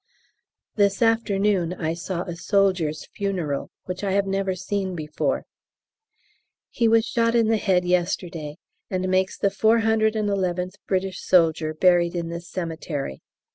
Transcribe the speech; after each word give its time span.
This 0.77 1.03
afternoon 1.03 1.73
I 1.73 1.93
saw 1.93 2.23
a 2.23 2.35
soldier's 2.35 3.05
funeral, 3.15 3.69
which 3.85 4.03
I 4.03 4.13
have 4.13 4.25
never 4.25 4.55
seen 4.55 4.95
before. 4.95 5.45
He 6.71 6.87
was 6.87 7.05
shot 7.05 7.35
in 7.35 7.49
the 7.49 7.57
head 7.57 7.85
yesterday, 7.85 8.57
and 8.89 9.07
makes 9.07 9.37
the 9.37 9.51
four 9.51 9.81
hundred 9.81 10.15
and 10.15 10.27
eleventh 10.27 10.77
British 10.87 11.21
soldier 11.21 11.75
buried 11.75 12.15
in 12.15 12.29
this 12.29 12.49
cemetery. 12.49 13.21